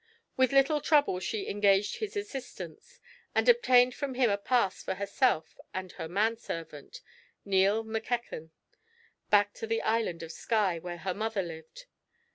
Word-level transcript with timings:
With 0.35 0.51
little 0.51 0.81
trouble 0.81 1.19
she 1.19 1.47
engaged 1.47 1.97
his 1.97 2.17
assistance, 2.17 2.99
and 3.35 3.47
obtained 3.47 3.93
from 3.93 4.15
him 4.15 4.31
a 4.31 4.37
pass 4.39 4.81
for 4.81 4.95
herself 4.95 5.59
and 5.75 5.91
her 5.91 6.07
man 6.07 6.37
servant, 6.37 7.01
Neil 7.45 7.83
Mackechan, 7.83 8.49
back 9.29 9.53
to 9.53 9.67
the 9.67 9.83
Island 9.83 10.23
of 10.23 10.31
Skye, 10.31 10.79
where 10.79 10.97
her 10.97 11.13
mother 11.13 11.43
lived. 11.43 11.85